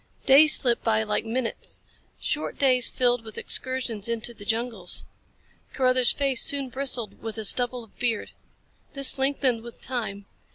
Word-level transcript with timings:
Days 0.25 0.55
slipped 0.55 0.83
by 0.83 1.03
like 1.03 1.25
minutes. 1.25 1.83
Short 2.19 2.57
days 2.57 2.89
filled 2.89 3.23
with 3.23 3.37
excursions 3.37 4.09
into 4.09 4.33
the 4.33 4.45
jungles. 4.45 5.05
Carruthers' 5.73 6.11
face 6.11 6.41
soon 6.41 6.69
bristled 6.69 7.21
with 7.21 7.37
a 7.37 7.45
stubble 7.45 7.83
of 7.83 7.99
beard. 7.99 8.31
This 8.93 9.19
lengthened 9.19 9.61
with 9.61 9.79
time. 9.79 10.25